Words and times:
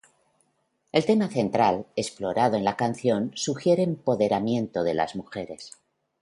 El 0.91 1.05
tema 1.05 1.29
central 1.29 1.85
explorado 1.95 2.57
en 2.57 2.63
la 2.63 2.75
canción 2.75 3.29
sugiere 3.35 3.83
empoderamiento 3.83 4.83
de 4.83 4.95
las 4.95 5.15
mujeres. 5.15 5.73